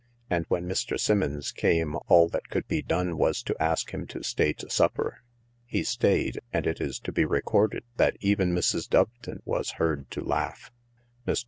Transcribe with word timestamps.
And 0.31 0.45
when 0.49 0.67
Mr. 0.67 0.99
Simmons 0.99 1.51
came 1.51 1.95
all 2.07 2.27
that 2.29 2.49
could 2.49 2.67
be 2.67 2.81
done 2.81 3.19
was 3.19 3.43
to 3.43 3.55
ask 3.61 3.91
him 3.91 4.07
to 4.07 4.23
stay 4.23 4.51
to 4.53 4.67
supper. 4.67 5.21
He 5.63 5.83
stayed, 5.83 6.39
and 6.51 6.65
it 6.65 6.81
is 6.81 6.97
to 7.01 7.11
be 7.11 7.23
recorded 7.23 7.83
that 7.97 8.17
even 8.19 8.51
Mrs. 8.55 8.89
Doveton 8.89 9.41
was 9.45 9.73
heard 9.73 10.09
to 10.09 10.21
laugh. 10.23 10.71
Mr. 11.27 11.39